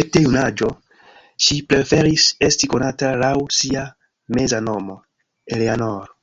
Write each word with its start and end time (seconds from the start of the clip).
Ekde 0.00 0.22
junaĝo, 0.24 0.68
ŝi 1.46 1.58
preferis 1.74 2.30
esti 2.52 2.72
konata 2.76 3.14
laŭ 3.26 3.36
sia 3.60 3.86
meza 4.40 4.66
nomo, 4.72 5.02
Eleanor. 5.58 6.12